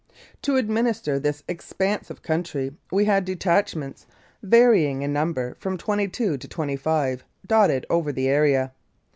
[0.41, 4.07] To administer this expanse of country we had detachments,
[4.41, 8.71] varying in number from twenty two to twenty five, dotted over the area.